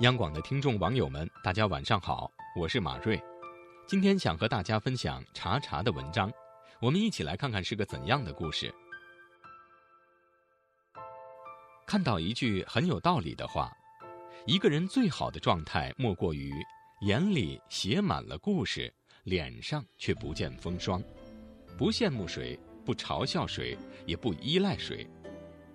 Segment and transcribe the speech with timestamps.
[0.00, 3.22] 央广的听众网友们，大家晚上好，我是马瑞。
[3.86, 6.32] 今天想和大家分享查查的文章，
[6.80, 8.74] 我们一起来看看是个怎样的故事。
[11.86, 13.70] 看到一句很有道理的话：
[14.46, 16.50] 一个人最好的状态，莫过于
[17.02, 18.90] 眼里写满了故事，
[19.24, 21.02] 脸上却不见风霜，
[21.76, 23.76] 不羡慕谁，不嘲笑谁，
[24.06, 25.06] 也不依赖谁，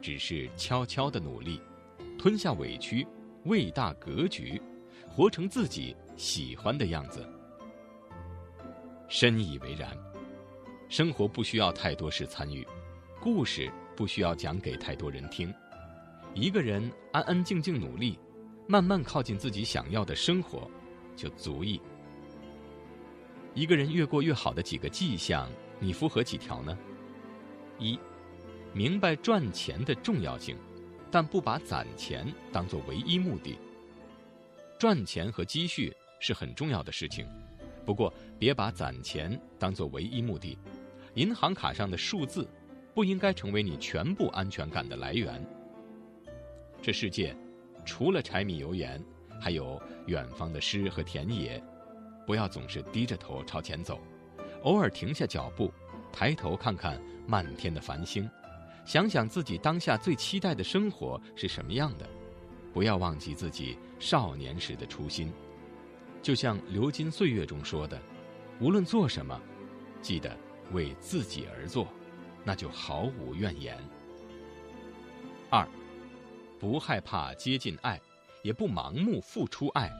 [0.00, 1.60] 只是悄悄的努力，
[2.16, 3.04] 吞下委屈。
[3.44, 4.60] 未大格局，
[5.08, 7.28] 活成自己喜欢的样子。
[9.08, 9.96] 深以为然。
[10.88, 12.66] 生活不需要太多事参与，
[13.18, 15.52] 故事不需要讲给太多人听。
[16.34, 18.18] 一个人安安静静努力，
[18.66, 20.70] 慢慢靠近自己想要的生活，
[21.16, 21.80] 就足矣。
[23.54, 25.48] 一个人越过越好的几个迹象，
[25.80, 26.76] 你符合几条呢？
[27.78, 27.98] 一，
[28.74, 30.56] 明白赚钱的重要性。
[31.12, 33.58] 但不把攒钱当作唯一目的。
[34.78, 37.28] 赚钱和积蓄是很重要的事情，
[37.84, 40.58] 不过别把攒钱当作唯一目的。
[41.14, 42.48] 银行卡上的数字
[42.94, 45.44] 不应该成为你全部安全感的来源。
[46.80, 47.36] 这世界
[47.84, 49.00] 除了柴米油盐，
[49.38, 51.62] 还有远方的诗和田野。
[52.26, 54.00] 不要总是低着头朝前走，
[54.62, 55.70] 偶尔停下脚步，
[56.10, 58.28] 抬头看看漫天的繁星。
[58.84, 62.08] 想想自己当下最期待的生活是什么样的，
[62.72, 65.32] 不要忘记自己少年时的初心。
[66.20, 68.00] 就像流金岁月中说的
[68.60, 69.40] ：“无论做什么，
[70.00, 70.36] 记得
[70.72, 71.88] 为自己而做，
[72.44, 73.76] 那就毫无怨言。”
[75.50, 75.66] 二，
[76.58, 78.00] 不害怕接近爱，
[78.42, 79.92] 也不盲目付出爱。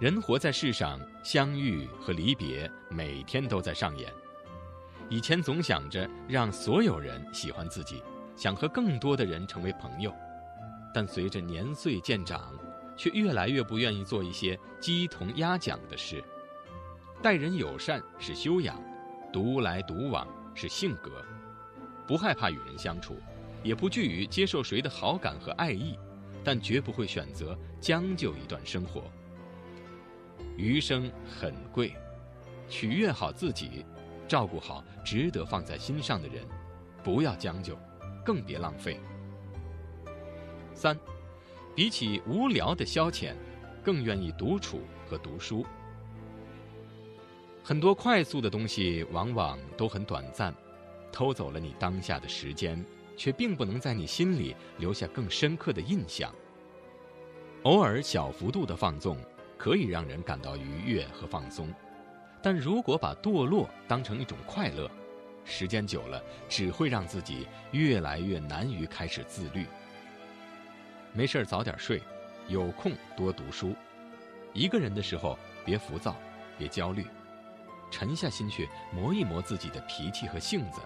[0.00, 4.12] 人活在世上，相遇和离别每天都在上演。
[5.10, 8.02] 以前总想着让所有人喜欢自己，
[8.36, 10.14] 想和更多的人成为朋友，
[10.92, 12.52] 但随着年岁渐长，
[12.94, 16.22] 却越来越不愿意做一些鸡同鸭讲的事。
[17.22, 18.78] 待人友善是修养，
[19.32, 21.24] 独来独往是性格。
[22.06, 23.16] 不害怕与人相处，
[23.62, 25.98] 也不惧于接受谁的好感和爱意，
[26.44, 29.04] 但绝不会选择将就一段生活。
[30.56, 31.94] 余生很贵，
[32.68, 33.86] 取悦好自己。
[34.28, 36.46] 照顾好值得放在心上的人，
[37.02, 37.76] 不要将就，
[38.24, 39.00] 更别浪费。
[40.74, 40.96] 三，
[41.74, 43.34] 比起无聊的消遣，
[43.82, 45.64] 更愿意独处和读书。
[47.64, 50.54] 很多快速的东西往往都很短暂，
[51.10, 52.84] 偷走了你当下的时间，
[53.16, 56.32] 却并不能在你心里留下更深刻的印象。
[57.64, 59.16] 偶尔小幅度的放纵，
[59.56, 61.68] 可以让人感到愉悦和放松。
[62.40, 64.90] 但如果把堕落当成一种快乐，
[65.44, 69.66] 时间久了只会让自己越来越难于开始自律。
[71.12, 72.02] 没事早点睡，
[72.48, 73.74] 有空多读书。
[74.52, 76.14] 一个人的时候别浮躁，
[76.56, 77.06] 别焦虑，
[77.90, 80.80] 沉下心去磨一磨自己的脾气和性子，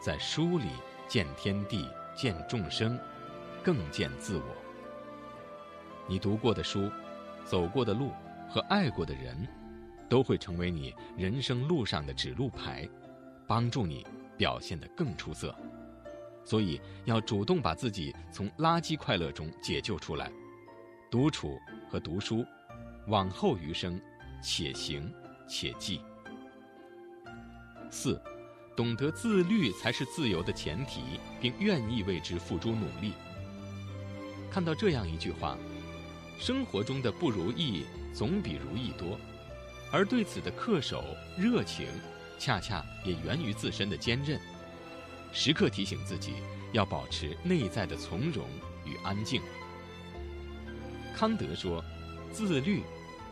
[0.00, 0.68] 在书里
[1.08, 2.98] 见天地，见众生，
[3.62, 4.44] 更见自我。
[6.06, 6.90] 你读过的书，
[7.44, 8.10] 走过的路
[8.48, 9.48] 和爱过的人。
[10.14, 12.88] 都会成为你人生路上的指路牌，
[13.48, 14.06] 帮助你
[14.38, 15.52] 表现得更出色。
[16.44, 20.30] 所以要主动把自己从垃圾快乐中解救出来。
[21.10, 21.58] 独处
[21.90, 22.46] 和读书，
[23.08, 24.00] 往后余生，
[24.40, 25.12] 且行
[25.48, 26.00] 且记。
[27.90, 28.22] 四，
[28.76, 33.14] 懂得自律才是自由的前提，并愿意为之付出努力。
[34.48, 35.58] 看到这样一句话：
[36.38, 39.18] 生活中的不如意总比如意多。
[39.94, 41.04] 而对此的恪守、
[41.38, 41.86] 热情，
[42.36, 44.40] 恰恰也源于自身的坚韧。
[45.32, 46.32] 时刻提醒自己
[46.72, 48.44] 要保持内在的从容
[48.84, 49.40] 与安静。
[51.14, 51.80] 康德说
[52.32, 52.82] ：“自律，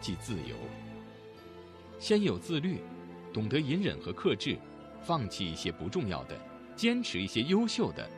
[0.00, 0.56] 即自由。”
[2.00, 2.80] 先有自律，
[3.32, 4.58] 懂得隐忍和克制，
[5.00, 6.36] 放弃一些不重要的，
[6.74, 8.10] 坚持一些优秀的，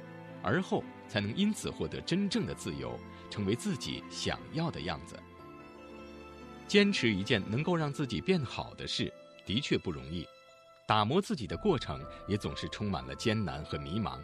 [0.42, 2.98] 而后才能因此获得真正的自由，
[3.28, 5.14] 成为自己想要的样子。
[6.70, 9.12] 坚持一件能够让自己变好的事，
[9.44, 10.24] 的确不容易。
[10.86, 14.20] 打磨自己的过程也总是充满了艰难和迷茫。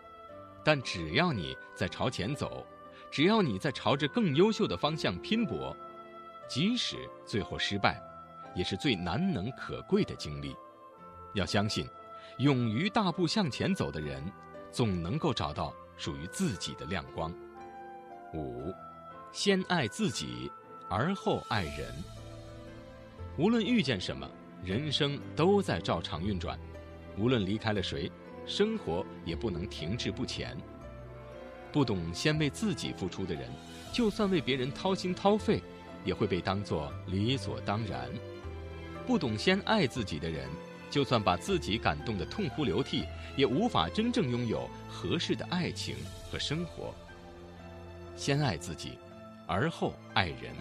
[0.62, 2.64] 但只要你在朝前走，
[3.10, 5.76] 只要你在朝着更优秀的方向拼搏，
[6.48, 6.96] 即使
[7.26, 8.00] 最后失败，
[8.54, 10.54] 也是最难能可贵的经历。
[11.34, 11.84] 要相信，
[12.38, 14.22] 勇于大步向前走的人，
[14.70, 17.34] 总能够找到属于自己的亮光。
[18.34, 18.72] 五，
[19.32, 20.49] 先爱自己，
[20.88, 21.92] 而后爱人。
[23.38, 24.27] 无论遇见什么，
[24.65, 26.56] 人生都在照常运转；
[27.19, 28.11] 无论离开了谁，
[28.47, 30.56] 生活也不能停滞不前。
[31.71, 33.50] 不懂先为自己付出的人，
[33.93, 35.62] 就算为别人掏心掏肺，
[36.03, 38.09] 也会被当作理所当然；
[39.06, 40.49] 不懂先爱自己的人，
[40.91, 43.05] 就算把自己感动得痛哭流涕，
[43.37, 45.94] 也无法真正拥有合适的爱情
[46.31, 46.94] 和生活。
[48.17, 48.93] 先爱自己，
[49.47, 50.55] 而后爱人，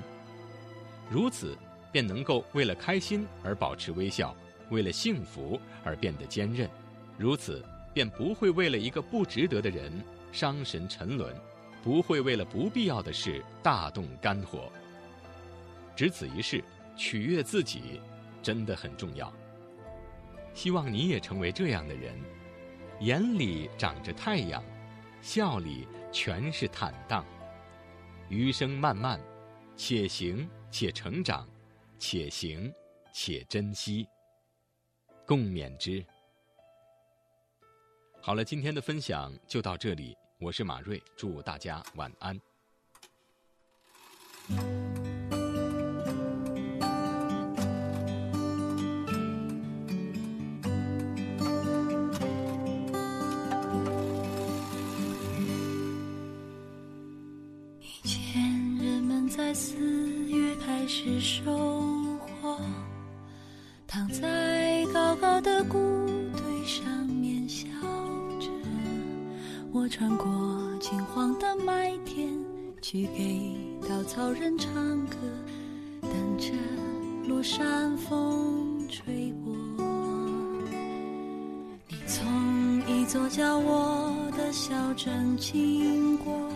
[1.09, 1.57] 如此
[1.95, 4.35] 便能够为了开心而保持微笑，
[4.69, 6.69] 为了幸福而变得坚韧，
[7.17, 7.63] 如此
[7.93, 10.03] 便不会为了一个不值得的人
[10.33, 11.33] 伤神沉沦，
[11.81, 14.69] 不会为了不必要的事大动肝火。
[15.95, 16.61] 只此一事，
[16.97, 18.01] 取悦自己，
[18.43, 19.31] 真的很重要。
[20.53, 22.13] 希望你也成为这样的人，
[22.99, 24.61] 眼里长着太阳，
[25.21, 27.23] 笑里全是坦荡。
[28.27, 29.17] 余生漫漫，
[29.77, 31.47] 且行且成长，
[32.07, 32.71] 且行
[33.11, 34.07] 且珍惜，
[35.25, 36.05] 共勉之。
[38.21, 42.39] 好了，今天的分享就到这里，我是马瑞，祝大家晚安。
[57.79, 58.43] 以前
[58.77, 59.75] 人们在四
[60.29, 61.94] 月开始收，
[63.87, 65.77] 躺在高高的谷
[66.35, 67.67] 堆上面笑
[68.39, 68.49] 着。
[69.71, 70.25] 我穿过
[70.79, 72.27] 金黄的麦田，
[72.81, 73.55] 去给
[73.87, 74.73] 稻草人唱
[75.07, 75.17] 歌，
[76.01, 76.51] 等着
[77.27, 79.55] 落山风吹过。
[81.87, 86.51] 你从一座叫我的小镇经过，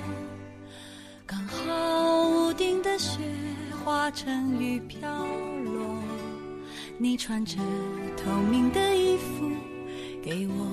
[1.25, 3.19] 刚好屋顶的雪。
[3.85, 5.58] 化成雨飘落，
[7.01, 7.55] 你穿着
[8.17, 9.49] 透明的衣服，
[10.21, 10.65] 给我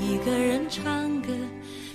[0.00, 1.28] 一个人唱歌，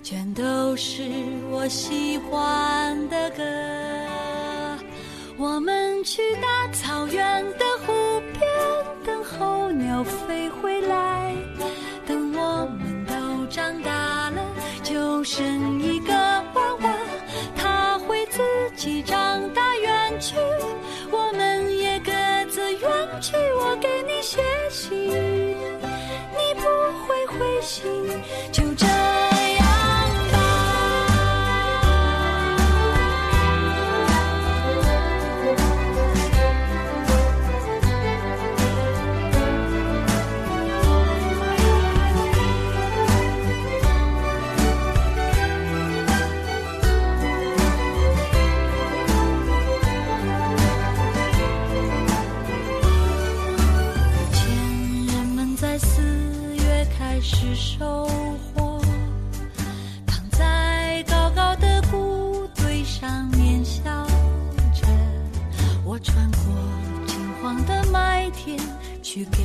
[0.03, 1.01] 全都是
[1.49, 3.43] 我喜欢的歌。
[5.35, 7.65] 我们去大草原的
[28.51, 28.70] 就
[57.23, 58.07] 是收
[58.55, 58.81] 获
[60.07, 63.83] 躺在高高的谷堆上面笑
[64.73, 64.87] 着
[65.85, 66.53] 我穿过
[67.05, 68.57] 金黄的麦田
[69.03, 69.37] 去给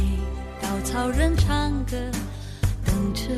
[0.62, 1.96] 稻草人唱歌
[2.86, 3.30] 等着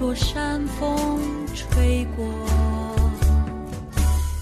[0.00, 1.20] 落山风
[1.54, 2.24] 吹过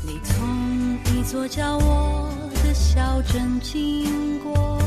[0.06, 2.30] 你从一座叫我
[2.62, 4.77] 的小镇经过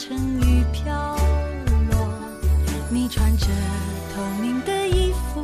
[0.00, 1.14] 成雨飘
[1.90, 2.08] 落。
[2.88, 3.46] 你穿着
[4.14, 5.42] 透明的衣服，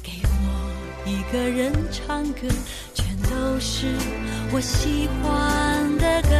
[0.00, 2.42] 给我一个人唱歌。
[2.94, 3.88] 全都是
[4.52, 6.30] 我喜欢的歌，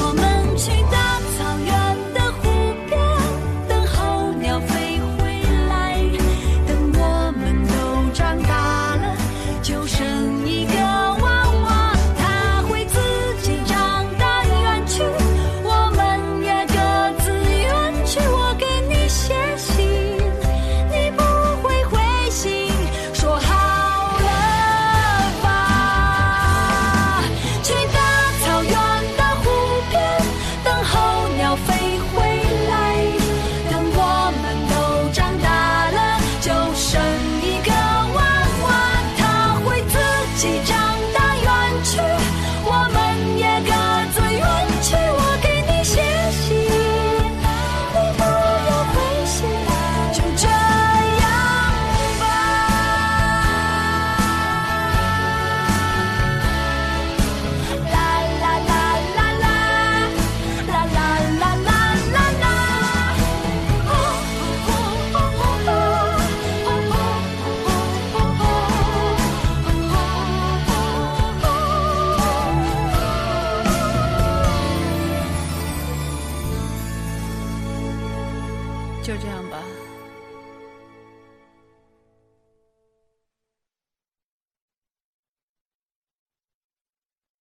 [0.00, 1.01] 我们去。